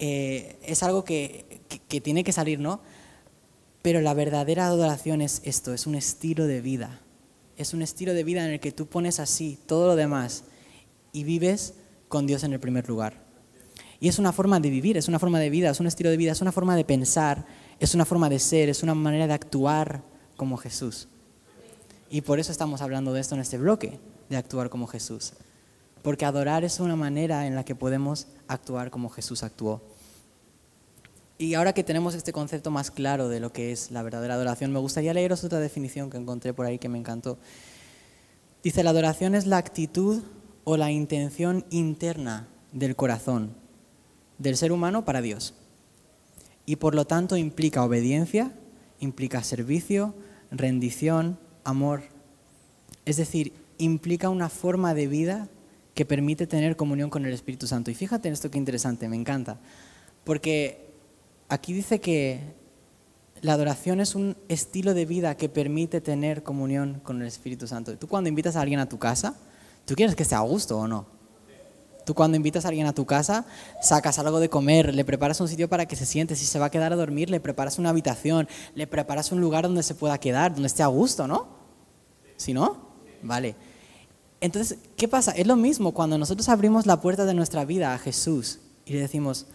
[0.00, 2.80] Eh, es algo que, que, tiene que salir, ¿no?
[3.82, 6.98] Pero la verdadera adoración es esto, es un estilo de vida.
[7.56, 10.42] Es un estilo de vida en el que tú pones así todo lo demás
[11.12, 11.74] y vives
[12.08, 13.14] con Dios en el primer lugar.
[14.00, 16.16] Y es una forma de vivir, es una forma de vida, es un estilo de
[16.16, 17.46] vida, es una forma de pensar,
[17.78, 20.10] es una forma de ser, es una manera de actuar
[20.42, 21.06] como Jesús.
[22.10, 25.34] Y por eso estamos hablando de esto en este bloque, de actuar como Jesús.
[26.02, 29.80] Porque adorar es una manera en la que podemos actuar como Jesús actuó.
[31.38, 34.72] Y ahora que tenemos este concepto más claro de lo que es la verdadera adoración,
[34.72, 37.38] me gustaría leeros otra definición que encontré por ahí que me encantó.
[38.64, 40.24] Dice, la adoración es la actitud
[40.64, 43.54] o la intención interna del corazón
[44.38, 45.54] del ser humano para Dios.
[46.66, 48.50] Y por lo tanto implica obediencia,
[48.98, 50.14] implica servicio,
[50.52, 52.02] rendición, amor.
[53.04, 55.48] Es decir, implica una forma de vida
[55.94, 57.90] que permite tener comunión con el Espíritu Santo.
[57.90, 59.58] Y fíjate en esto que interesante, me encanta.
[60.24, 60.92] Porque
[61.48, 62.40] aquí dice que
[63.40, 67.96] la adoración es un estilo de vida que permite tener comunión con el Espíritu Santo.
[67.98, 69.34] Tú cuando invitas a alguien a tu casa,
[69.84, 71.06] ¿tú quieres que esté a gusto o no?
[72.04, 73.46] Tú cuando invitas a alguien a tu casa,
[73.80, 76.66] sacas algo de comer, le preparas un sitio para que se siente, si se va
[76.66, 80.18] a quedar a dormir, le preparas una habitación, le preparas un lugar donde se pueda
[80.18, 81.48] quedar, donde esté a gusto, ¿no?
[82.36, 82.92] ¿Sí no?
[83.22, 83.54] Vale.
[84.40, 85.30] Entonces, ¿qué pasa?
[85.32, 89.00] Es lo mismo cuando nosotros abrimos la puerta de nuestra vida a Jesús y le
[89.00, 89.46] decimos,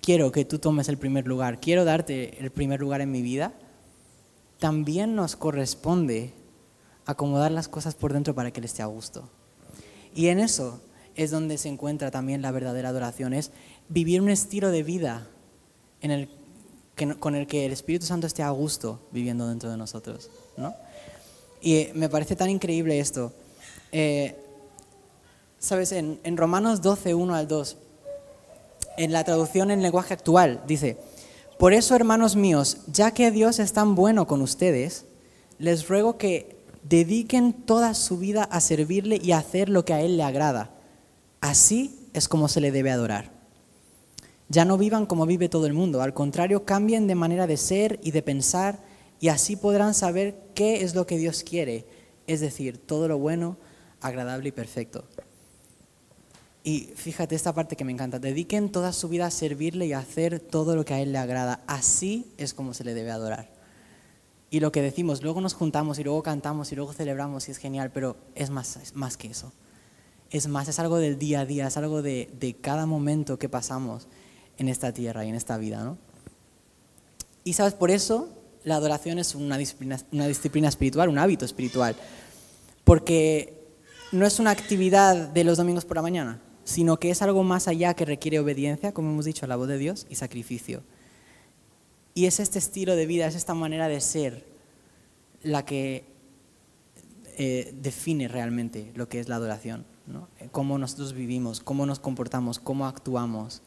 [0.00, 3.52] quiero que tú tomes el primer lugar, quiero darte el primer lugar en mi vida,
[4.60, 6.32] también nos corresponde
[7.06, 9.28] acomodar las cosas por dentro para que Él esté a gusto.
[10.14, 10.80] Y en eso
[11.16, 13.50] es donde se encuentra también la verdadera adoración, es
[13.88, 15.26] vivir un estilo de vida
[16.00, 16.28] en el,
[17.18, 20.30] con el que el Espíritu Santo esté a gusto viviendo dentro de nosotros.
[20.56, 20.74] ¿no?
[21.60, 23.32] Y eh, me parece tan increíble esto.
[23.92, 24.36] Eh,
[25.60, 27.76] Sabes, en, en Romanos 12, 1 al 2,
[28.96, 30.96] en la traducción en lenguaje actual, dice,
[31.58, 35.04] por eso, hermanos míos, ya que Dios es tan bueno con ustedes,
[35.58, 40.00] les ruego que dediquen toda su vida a servirle y a hacer lo que a
[40.00, 40.70] Él le agrada
[41.40, 43.32] Así es como se le debe adorar.
[44.48, 48.00] Ya no vivan como vive todo el mundo, al contrario, cambien de manera de ser
[48.02, 48.80] y de pensar
[49.20, 51.86] y así podrán saber qué es lo que Dios quiere,
[52.26, 53.56] es decir, todo lo bueno,
[54.00, 55.04] agradable y perfecto.
[56.64, 60.00] Y fíjate esta parte que me encanta, dediquen toda su vida a servirle y a
[60.00, 61.62] hacer todo lo que a Él le agrada.
[61.66, 63.48] Así es como se le debe adorar.
[64.50, 67.58] Y lo que decimos, luego nos juntamos y luego cantamos y luego celebramos y es
[67.58, 69.52] genial, pero es más, es más que eso
[70.30, 74.06] es más, es algo del día a día, es algo de, cada momento que pasamos
[74.58, 75.82] en esta tierra y en esta vida.
[75.82, 75.98] ¿no?
[77.44, 78.28] Y sabes, por eso
[78.64, 81.96] la adoración es una disciplina, una disciplina espiritual, un hábito espiritual.
[82.84, 83.60] Porque
[84.12, 87.68] no es una actividad de los domingos por la mañana, sino que es algo más
[87.68, 90.82] allá que requiere obediencia, como hemos dicho, a la voz de Dios y sacrificio.
[92.14, 94.44] Y es este estilo de vida, es esta manera de ser
[95.42, 96.04] la que
[97.38, 100.28] eh, define realmente lo que es la adoración, ¿no?
[100.50, 103.62] cómo nosotros vivimos, cómo nos comportamos, cómo actuamos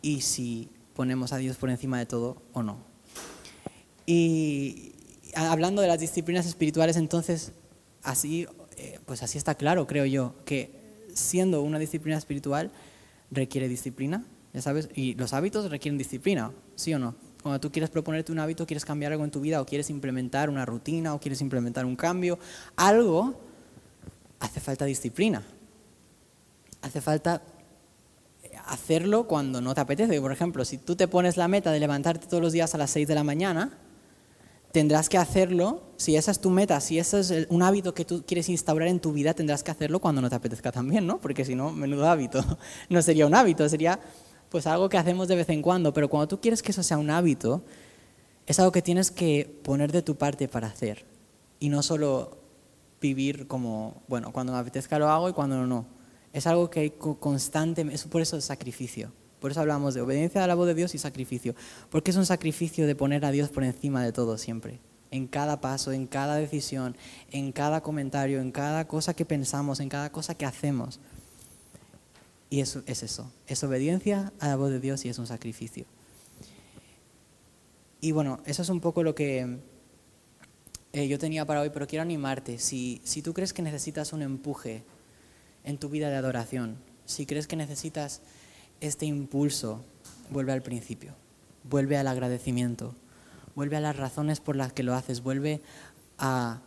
[0.00, 2.78] y si ponemos a Dios por encima de todo o no.
[4.06, 4.92] Y
[5.34, 7.52] hablando de las disciplinas espirituales, entonces,
[8.02, 10.82] así, eh, pues así está claro, creo yo, que
[11.14, 12.70] siendo una disciplina espiritual
[13.30, 17.14] requiere disciplina, ya sabes, y los hábitos requieren disciplina, ¿sí o no?
[17.42, 20.48] Cuando tú quieres proponerte un hábito, quieres cambiar algo en tu vida o quieres implementar
[20.48, 22.38] una rutina o quieres implementar un cambio,
[22.76, 23.40] algo,
[24.42, 25.42] hace falta disciplina.
[26.82, 27.42] Hace falta
[28.66, 30.20] hacerlo cuando no te apetece.
[30.20, 32.90] Por ejemplo, si tú te pones la meta de levantarte todos los días a las
[32.90, 33.78] 6 de la mañana,
[34.72, 38.24] tendrás que hacerlo, si esa es tu meta, si ese es un hábito que tú
[38.26, 41.20] quieres instaurar en tu vida, tendrás que hacerlo cuando no te apetezca también, ¿no?
[41.20, 42.44] Porque si no, menudo hábito.
[42.88, 44.00] No sería un hábito, sería
[44.48, 46.98] pues algo que hacemos de vez en cuando, pero cuando tú quieres que eso sea
[46.98, 47.62] un hábito,
[48.46, 51.04] es algo que tienes que poner de tu parte para hacer
[51.60, 52.41] y no solo
[53.02, 55.84] vivir como, bueno, cuando me apetezca lo hago y cuando no.
[56.32, 59.12] Es algo que hay constante, es por eso el sacrificio.
[59.40, 61.54] Por eso hablamos de obediencia a la voz de Dios y sacrificio.
[61.90, 64.78] Porque es un sacrificio de poner a Dios por encima de todo siempre.
[65.10, 66.96] En cada paso, en cada decisión,
[67.30, 71.00] en cada comentario, en cada cosa que pensamos, en cada cosa que hacemos.
[72.48, 73.30] Y eso es eso.
[73.46, 75.84] Es obediencia a la voz de Dios y es un sacrificio.
[78.00, 79.58] Y bueno, eso es un poco lo que
[80.92, 82.58] eh, yo tenía para hoy, pero quiero animarte.
[82.58, 84.82] Si, si tú crees que necesitas un empuje
[85.64, 86.76] en tu vida de adoración,
[87.06, 88.20] si crees que necesitas
[88.80, 89.84] este impulso,
[90.30, 91.14] vuelve al principio,
[91.64, 92.94] vuelve al agradecimiento,
[93.54, 95.62] vuelve a las razones por las que lo haces, vuelve
[96.18, 96.60] a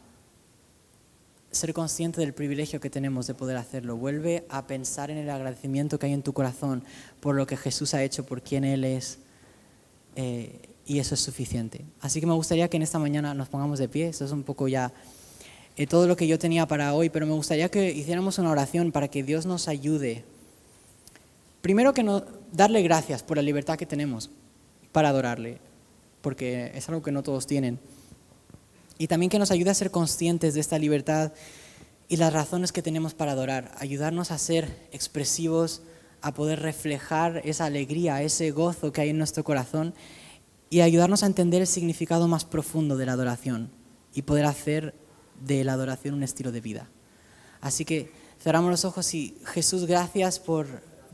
[1.51, 5.97] ser consciente del privilegio que tenemos de poder hacerlo, vuelve a pensar en el agradecimiento
[5.97, 6.83] que hay en tu corazón
[7.21, 9.19] por lo que Jesús ha hecho, por quién Él es,
[10.15, 11.85] eh, y eso es suficiente.
[12.01, 14.43] Así que me gustaría que en esta mañana nos pongamos de pie, eso es un
[14.43, 14.93] poco ya
[15.77, 18.91] eh, todo lo que yo tenía para hoy, pero me gustaría que hiciéramos una oración
[18.91, 20.23] para que Dios nos ayude
[21.65, 22.05] Primero que
[22.51, 24.29] darle gracias por la libertad que tenemos
[24.91, 25.57] para adorarle,
[26.21, 27.79] porque es algo que no todos tienen.
[28.99, 31.33] Y también que nos ayude a ser conscientes de esta libertad
[32.07, 35.81] y las razones que tenemos para adorar, ayudarnos a ser expresivos,
[36.21, 39.95] a poder reflejar esa alegría, ese gozo que hay en nuestro corazón
[40.69, 43.69] y ayudarnos a entender el significado más profundo de la adoración
[44.13, 44.95] y poder hacer
[45.41, 46.89] de la adoración un estilo de vida.
[47.61, 50.67] Así que cerramos los ojos y Jesús, gracias por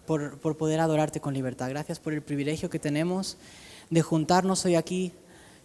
[0.06, 1.70] por, poder adorarte con libertad.
[1.70, 3.38] Gracias por el privilegio que tenemos
[3.90, 5.14] de juntarnos hoy aquí,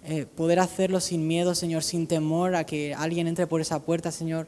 [0.04, 4.12] eh, poder hacerlo sin miedo, Señor, sin temor a que alguien entre por esa puerta,
[4.12, 4.46] Señor.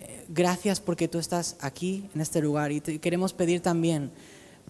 [0.00, 2.72] Eh, gracias porque tú estás aquí, en este lugar.
[2.72, 4.10] Y queremos pedir también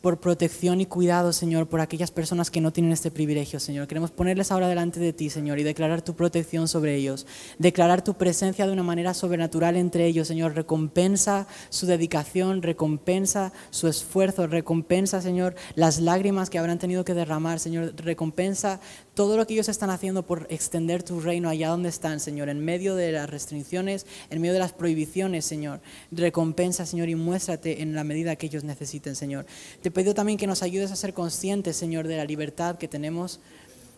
[0.05, 3.89] por protección y cuidado, Señor, por aquellas personas que no tienen este privilegio, Señor.
[3.89, 7.27] Queremos ponerles ahora delante de ti, Señor, y declarar tu protección sobre ellos,
[7.59, 10.55] declarar tu presencia de una manera sobrenatural entre ellos, Señor.
[10.55, 17.59] Recompensa su dedicación, recompensa su esfuerzo, recompensa, Señor, las lágrimas que habrán tenido que derramar,
[17.59, 17.95] Señor.
[17.97, 18.81] Recompensa
[19.15, 22.65] todo lo que ellos están haciendo por extender tu reino allá donde están, Señor, en
[22.65, 25.81] medio de las restricciones, en medio de las prohibiciones, Señor.
[26.11, 29.47] Recompensa, Señor, y muéstrate en la medida que ellos necesiten, Señor.
[29.83, 33.41] Te pido también que nos ayudes a ser conscientes, Señor, de la libertad que tenemos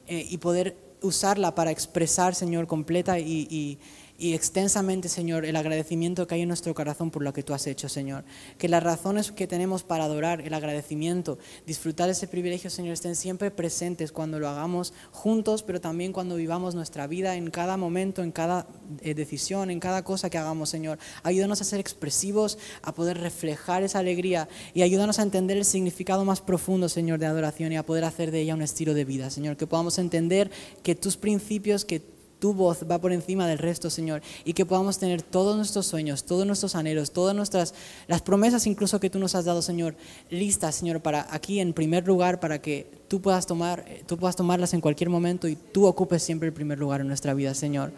[0.07, 3.79] eh, y poder usarla para expresar, Señor, completa y y
[4.19, 7.89] extensamente, Señor, el agradecimiento que hay en nuestro corazón por lo que tú has hecho,
[7.89, 8.25] Señor.
[8.57, 13.51] Que las razones que tenemos para adorar, el agradecimiento, disfrutar ese privilegio, Señor, estén siempre
[13.51, 18.33] presentes cuando lo hagamos juntos, pero también cuando vivamos nuestra vida en cada momento, en
[18.33, 18.67] cada
[19.03, 20.99] eh, decisión, en cada cosa que hagamos, Señor.
[21.23, 26.25] Ayúdanos a ser expresivos, a poder reflejar esa alegría y ayúdanos a entender el significado
[26.25, 29.31] más profundo, Señor, de adoración y a poder hacer de ella un estilo de vida,
[29.31, 29.57] Señor.
[29.57, 30.51] Que podamos entender
[30.83, 34.99] que tus principios, que tu voz va por encima del resto, Señor, y que podamos
[34.99, 37.75] tener todos nuestros sueños, todos nuestros anhelos, todas nuestras,
[38.09, 39.95] las promesas incluso que tú nos has dado, Señor,
[40.31, 44.37] listas, Señor, para aquí en primer lugar, para que tú puedas, tomar, eh, tú puedas
[44.37, 47.93] tomarlas en cualquier momento y tú ocupes siempre el primer lugar en nuestra vida, Señor.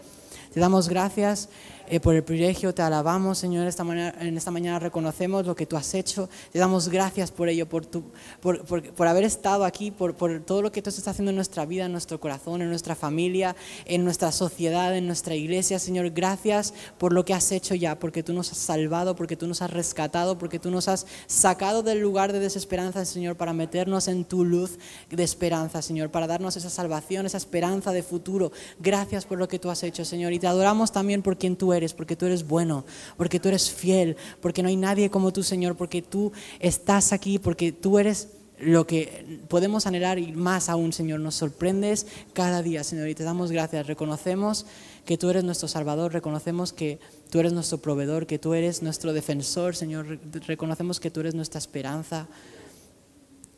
[0.52, 1.48] Te damos gracias
[1.90, 3.82] eh, por el privilegio, te alabamos, Señor, esta
[4.20, 7.84] en esta mañana reconocemos lo que tú has hecho, te damos gracias por ello, por,
[7.84, 8.04] tu,
[8.40, 11.66] por, por, haber estado aquí, por, por, todo lo que tú estás haciendo en nuestra
[11.66, 16.72] vida, en nuestro corazón, en nuestra familia, en nuestra sociedad, en nuestra iglesia, Señor, gracias
[16.98, 19.70] por lo que has hecho ya, porque tú nos has salvado, porque tú nos has
[19.70, 24.44] rescatado, porque tú nos has sacado del lugar de desesperanza, Señor, para meternos en tu
[24.44, 24.78] luz
[25.10, 28.52] de esperanza, Señor, para darnos esa salvación, esa esperanza de futuro.
[28.78, 31.72] Gracias por lo que tú has hecho, Señor y te adoramos también por quien tú
[31.72, 32.84] eres, porque tú eres bueno,
[33.16, 37.38] porque tú eres fiel, porque no hay nadie como tú, Señor, porque tú estás aquí,
[37.38, 38.28] porque tú eres
[38.60, 41.20] lo que podemos anhelar y más aún, Señor.
[41.20, 43.86] Nos sorprendes cada día, Señor, y te damos gracias.
[43.86, 44.66] Reconocemos
[45.04, 46.98] que tú eres nuestro Salvador, reconocemos que
[47.30, 50.18] tú eres nuestro proveedor, que tú eres nuestro defensor, Señor.
[50.46, 52.26] Reconocemos que tú eres nuestra esperanza,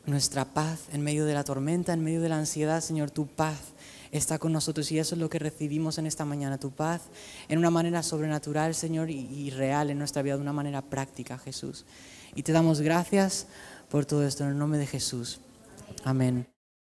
[0.05, 3.57] nuestra paz en medio de la tormenta, en medio de la ansiedad, Señor, tu paz
[4.11, 7.01] está con nosotros y eso es lo que recibimos en esta mañana, tu paz
[7.47, 11.85] en una manera sobrenatural, Señor, y, real en nuestra vida, de una manera práctica, Jesús.
[12.35, 13.47] Y te damos gracias
[13.89, 15.39] por todo esto en el nombre de Jesús.
[16.03, 16.50] Amén.